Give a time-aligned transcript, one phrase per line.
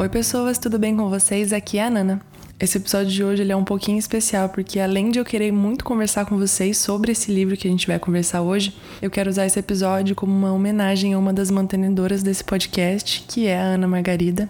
[0.00, 1.52] Oi pessoas, tudo bem com vocês?
[1.52, 2.20] Aqui é a Nana.
[2.60, 5.84] Esse episódio de hoje ele é um pouquinho especial porque além de eu querer muito
[5.84, 9.46] conversar com vocês sobre esse livro que a gente vai conversar hoje, eu quero usar
[9.46, 13.88] esse episódio como uma homenagem a uma das mantenedoras desse podcast, que é a Ana
[13.88, 14.48] Margarida.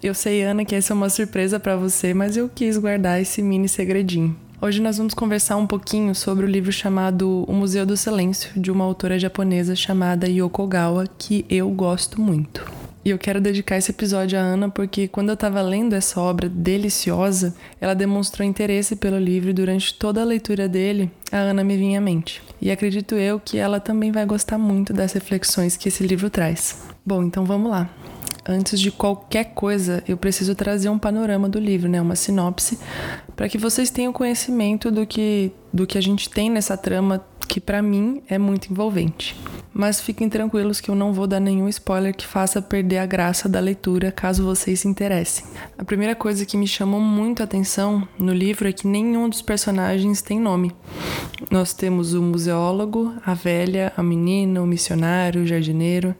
[0.00, 3.42] Eu sei, Ana, que essa é uma surpresa para você, mas eu quis guardar esse
[3.42, 4.36] mini segredinho.
[4.60, 8.70] Hoje nós vamos conversar um pouquinho sobre o livro chamado O Museu do Silêncio, de
[8.70, 12.81] uma autora japonesa chamada Yoko Gawa, que eu gosto muito.
[13.04, 16.48] E eu quero dedicar esse episódio à Ana porque quando eu estava lendo essa obra
[16.48, 21.76] deliciosa, ela demonstrou interesse pelo livro e durante toda a leitura dele, a Ana me
[21.76, 22.40] vinha à mente.
[22.60, 26.80] E acredito eu que ela também vai gostar muito das reflexões que esse livro traz.
[27.04, 27.90] Bom, então vamos lá.
[28.46, 32.78] Antes de qualquer coisa, eu preciso trazer um panorama do livro, né, uma sinopse,
[33.34, 37.60] para que vocês tenham conhecimento do que do que a gente tem nessa trama que
[37.60, 39.38] para mim é muito envolvente.
[39.74, 43.46] Mas fiquem tranquilos que eu não vou dar nenhum spoiler que faça perder a graça
[43.46, 45.44] da leitura caso vocês se interessem.
[45.76, 49.42] A primeira coisa que me chamou muito a atenção no livro é que nenhum dos
[49.42, 50.72] personagens tem nome.
[51.50, 56.14] Nós temos o museólogo, a velha, a menina, o missionário, o jardineiro.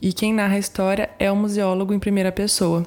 [0.00, 2.82] E quem narra a história é o museólogo em primeira pessoa.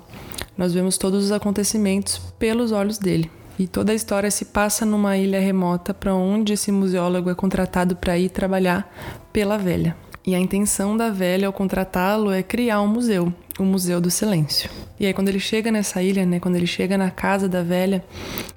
[0.58, 3.30] Nós vemos todos os acontecimentos pelos olhos dele.
[3.60, 7.94] E toda a história se passa numa ilha remota para onde esse museólogo é contratado
[7.94, 8.90] para ir trabalhar
[9.34, 9.98] pela velha.
[10.26, 14.70] E a intenção da velha ao contratá-lo é criar um museu, o Museu do Silêncio.
[14.98, 18.02] E aí quando ele chega nessa ilha, né, quando ele chega na casa da velha,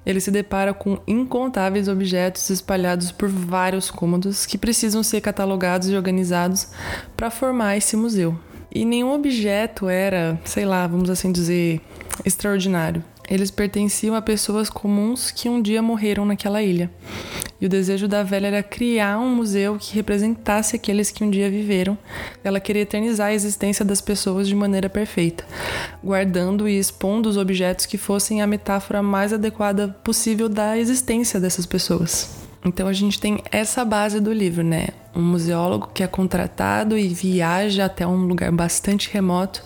[0.05, 5.95] ele se depara com incontáveis objetos espalhados por vários cômodos que precisam ser catalogados e
[5.97, 6.69] organizados
[7.17, 8.39] para formar esse museu.
[8.73, 11.81] E nenhum objeto era, sei lá, vamos assim dizer,
[12.25, 13.03] extraordinário.
[13.29, 16.89] Eles pertenciam a pessoas comuns que um dia morreram naquela ilha.
[17.59, 21.49] E o desejo da velha era criar um museu que representasse aqueles que um dia
[21.49, 21.97] viveram.
[22.43, 25.45] Ela queria eternizar a existência das pessoas de maneira perfeita,
[26.03, 31.65] guardando e expondo os objetos que fossem a metáfora mais adequada possível da existência dessas
[31.65, 32.42] pessoas.
[32.65, 34.87] Então a gente tem essa base do livro, né?
[35.15, 39.61] Um museólogo que é contratado e viaja até um lugar bastante remoto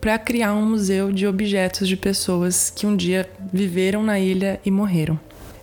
[0.00, 4.70] para criar um museu de objetos de pessoas que um dia viveram na ilha e
[4.70, 5.18] morreram.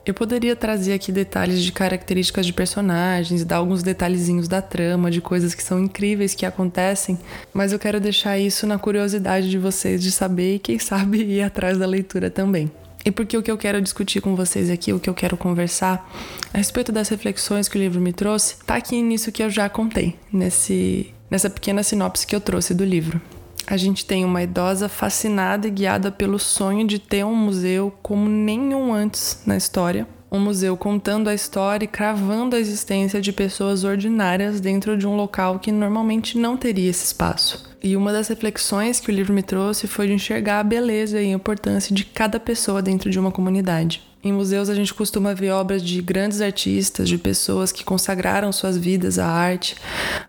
[0.05, 5.21] Eu poderia trazer aqui detalhes de características de personagens, dar alguns detalhezinhos da trama, de
[5.21, 7.17] coisas que são incríveis que acontecem,
[7.53, 11.41] mas eu quero deixar isso na curiosidade de vocês de saber e quem sabe ir
[11.41, 12.69] atrás da leitura também.
[13.05, 16.09] E porque o que eu quero discutir com vocês aqui, o que eu quero conversar
[16.53, 19.67] a respeito das reflexões que o livro me trouxe, tá aqui nisso que eu já
[19.67, 23.21] contei, nesse, nessa pequena sinopse que eu trouxe do livro.
[23.65, 28.27] A gente tem uma idosa fascinada e guiada pelo sonho de ter um museu como
[28.29, 30.07] nenhum antes na história.
[30.35, 35.15] Um museu contando a história e cravando a existência de pessoas ordinárias dentro de um
[35.15, 37.71] local que normalmente não teria esse espaço.
[37.83, 41.27] E uma das reflexões que o livro me trouxe foi de enxergar a beleza e
[41.27, 44.01] a importância de cada pessoa dentro de uma comunidade.
[44.23, 48.77] Em museus a gente costuma ver obras de grandes artistas, de pessoas que consagraram suas
[48.77, 49.75] vidas à arte,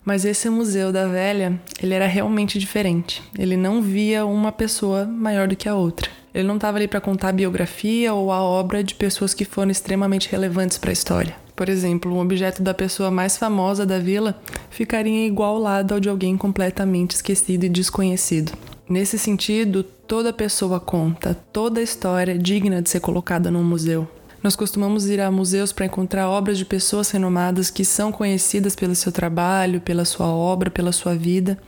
[0.05, 3.23] mas esse museu da velha, ele era realmente diferente.
[3.39, 6.11] Ele não via uma pessoa maior do que a outra.
[6.35, 9.71] Ele não estava ali para contar a biografia ou a obra de pessoas que foram
[9.71, 11.37] extremamente relevantes para a história.
[11.55, 14.37] Por exemplo, um objeto da pessoa mais famosa da vila
[14.71, 18.51] ficaria igual ao lado ao de alguém completamente esquecido e desconhecido.
[18.89, 24.09] Nesse sentido, toda pessoa conta, toda história é digna de ser colocada num museu.
[24.45, 28.95] Nós costumamos ir a museus para encontrar obras de pessoas renomadas que são conhecidas pelo
[28.95, 31.59] seu trabalho, pela sua obra, pela sua vida.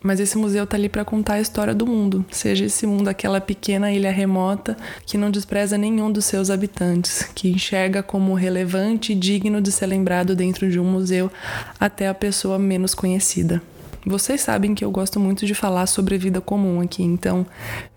[0.00, 3.40] Mas esse museu está ali para contar a história do mundo, seja esse mundo aquela
[3.40, 9.16] pequena ilha remota que não despreza nenhum dos seus habitantes, que enxerga como relevante e
[9.16, 11.32] digno de ser lembrado dentro de um museu
[11.80, 13.60] até a pessoa menos conhecida.
[14.06, 17.46] Vocês sabem que eu gosto muito de falar sobre vida comum aqui, então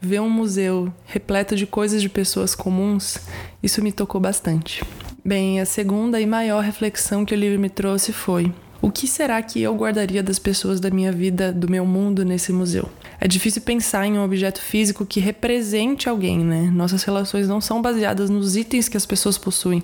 [0.01, 3.17] ver um museu repleto de coisas de pessoas comuns,
[3.61, 4.83] isso me tocou bastante.
[5.23, 9.41] Bem, a segunda e maior reflexão que o livro me trouxe foi: o que será
[9.41, 12.89] que eu guardaria das pessoas da minha vida, do meu mundo nesse museu?
[13.17, 16.69] É difícil pensar em um objeto físico que represente alguém, né?
[16.69, 19.81] Nossas relações não são baseadas nos itens que as pessoas possuem.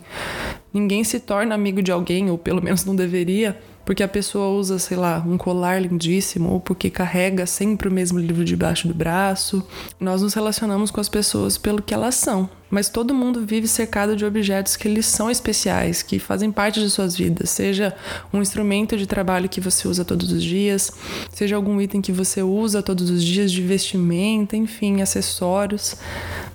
[0.73, 3.57] Ninguém se torna amigo de alguém, ou pelo menos não deveria,
[3.89, 8.19] porque a pessoa usa, sei lá, um colar lindíssimo ou porque carrega sempre o mesmo
[8.19, 9.67] livro debaixo do braço.
[9.99, 14.15] Nós nos relacionamos com as pessoas pelo que elas são, mas todo mundo vive cercado
[14.15, 17.91] de objetos que eles são especiais, que fazem parte de suas vidas, seja
[18.31, 20.91] um instrumento de trabalho que você usa todos os dias,
[21.33, 25.95] seja algum item que você usa todos os dias de vestimenta, enfim, acessórios.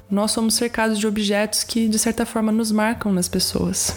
[0.08, 3.92] Nós somos cercados de objetos que de certa forma nos marcam nas pessoas.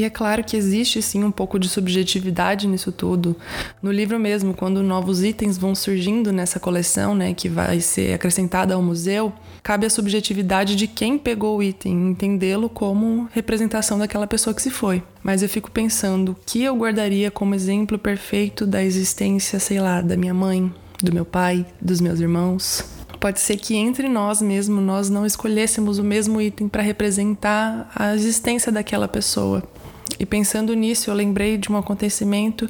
[0.00, 3.36] E é claro que existe sim um pouco de subjetividade nisso tudo.
[3.82, 8.72] No livro mesmo, quando novos itens vão surgindo nessa coleção, né, que vai ser acrescentada
[8.72, 9.30] ao museu,
[9.62, 14.70] cabe a subjetividade de quem pegou o item, entendê-lo como representação daquela pessoa que se
[14.70, 15.02] foi.
[15.22, 20.00] Mas eu fico pensando, o que eu guardaria como exemplo perfeito da existência, sei lá,
[20.00, 22.82] da minha mãe, do meu pai, dos meus irmãos?
[23.20, 28.14] Pode ser que entre nós mesmo nós não escolhêssemos o mesmo item para representar a
[28.14, 29.62] existência daquela pessoa.
[30.20, 32.68] E pensando nisso, eu lembrei de um acontecimento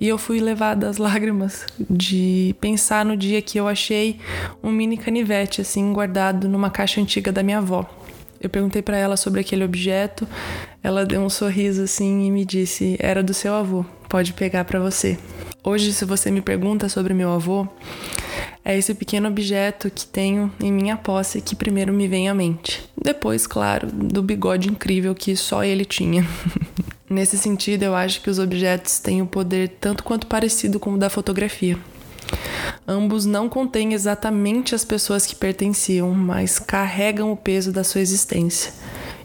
[0.00, 4.18] e eu fui levada às lágrimas de pensar no dia que eu achei
[4.64, 7.84] um mini canivete assim guardado numa caixa antiga da minha avó.
[8.40, 10.26] Eu perguntei para ela sobre aquele objeto,
[10.82, 14.80] ela deu um sorriso assim e me disse: "Era do seu avô, pode pegar para
[14.80, 15.18] você".
[15.62, 17.66] Hoje, se você me pergunta sobre meu avô,
[18.64, 22.88] é esse pequeno objeto que tenho em minha posse que primeiro me vem à mente.
[23.00, 26.24] Depois, claro, do bigode incrível que só ele tinha.
[27.08, 30.94] Nesse sentido, eu acho que os objetos têm o um poder tanto quanto parecido com
[30.94, 31.78] o da fotografia.
[32.86, 38.72] Ambos não contêm exatamente as pessoas que pertenciam, mas carregam o peso da sua existência.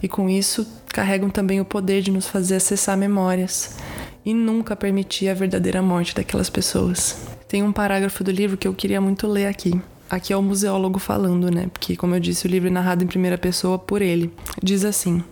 [0.02, 3.76] E com isso, carregam também o poder de nos fazer acessar memórias
[4.24, 7.18] e nunca permitir a verdadeira morte daquelas pessoas.
[7.48, 9.80] Tem um parágrafo do livro que eu queria muito ler aqui.
[10.10, 11.68] Aqui é o museólogo falando, né?
[11.72, 14.32] Porque, como eu disse, o livro é narrado em primeira pessoa por ele.
[14.62, 15.24] Diz assim: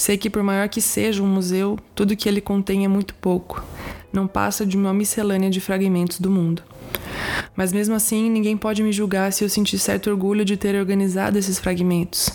[0.00, 3.62] Sei que, por maior que seja um museu, tudo que ele contém é muito pouco.
[4.10, 6.62] Não passa de uma miscelânea de fragmentos do mundo.
[7.54, 11.36] Mas mesmo assim, ninguém pode me julgar se eu sentir certo orgulho de ter organizado
[11.36, 12.30] esses fragmentos.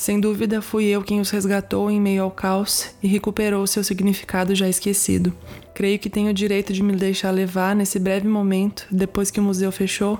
[0.00, 4.54] Sem dúvida, fui eu quem os resgatou em meio ao caos e recuperou seu significado
[4.54, 5.30] já esquecido.
[5.74, 9.42] Creio que tenho o direito de me deixar levar nesse breve momento, depois que o
[9.42, 10.18] museu fechou,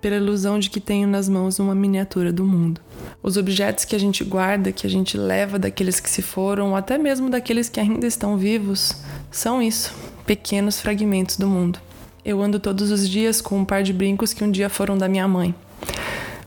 [0.00, 2.80] pela ilusão de que tenho nas mãos uma miniatura do mundo.
[3.22, 6.74] Os objetos que a gente guarda, que a gente leva daqueles que se foram, ou
[6.74, 8.92] até mesmo daqueles que ainda estão vivos,
[9.30, 9.94] são isso,
[10.26, 11.78] pequenos fragmentos do mundo.
[12.24, 15.06] Eu ando todos os dias com um par de brincos que um dia foram da
[15.06, 15.54] minha mãe,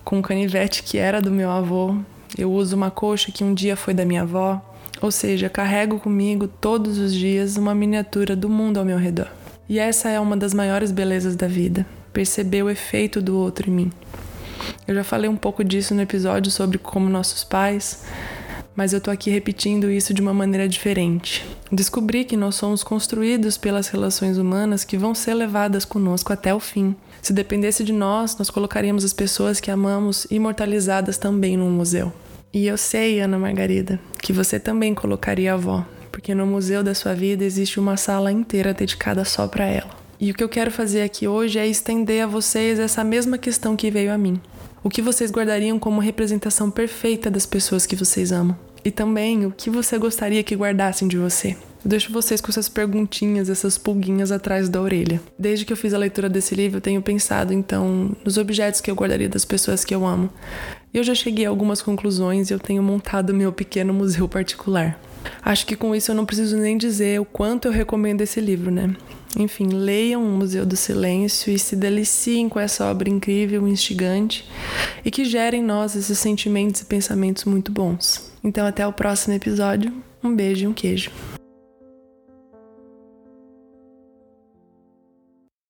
[0.03, 1.95] com um canivete que era do meu avô
[2.37, 4.61] eu uso uma coxa que um dia foi da minha avó,
[5.01, 9.27] ou seja, carrego comigo todos os dias uma miniatura do mundo ao meu redor.
[9.67, 13.73] E essa é uma das maiores belezas da vida, perceber o efeito do outro em
[13.73, 13.91] mim.
[14.87, 18.05] Eu já falei um pouco disso no episódio sobre como nossos pais,
[18.75, 21.45] mas eu tô aqui repetindo isso de uma maneira diferente.
[21.71, 26.59] Descobri que nós somos construídos pelas relações humanas que vão ser levadas conosco até o
[26.59, 26.95] fim.
[27.21, 32.11] Se dependesse de nós, nós colocaríamos as pessoas que amamos imortalizadas também num museu.
[32.53, 36.93] E eu sei, Ana Margarida, que você também colocaria a avó, porque no museu da
[36.93, 39.89] sua vida existe uma sala inteira dedicada só para ela.
[40.19, 43.75] E o que eu quero fazer aqui hoje é estender a vocês essa mesma questão
[43.75, 44.39] que veio a mim.
[44.81, 48.55] O que vocês guardariam como representação perfeita das pessoas que vocês amam?
[48.85, 51.57] E também o que você gostaria que guardassem de você?
[51.83, 55.19] Eu deixo vocês com essas perguntinhas, essas pulguinhas atrás da orelha.
[55.39, 58.91] Desde que eu fiz a leitura desse livro, eu tenho pensado então nos objetos que
[58.91, 60.29] eu guardaria das pessoas que eu amo.
[60.93, 64.99] Eu já cheguei a algumas conclusões e eu tenho montado meu pequeno museu particular.
[65.41, 68.69] Acho que com isso eu não preciso nem dizer o quanto eu recomendo esse livro,
[68.69, 68.95] né?
[69.37, 74.47] Enfim, leiam o Museu do Silêncio e se deliciem com essa obra incrível, instigante
[75.03, 78.34] e que gere em nós esses sentimentos e pensamentos muito bons.
[78.45, 79.91] Então, até o próximo episódio.
[80.23, 81.09] Um beijo e um queijo.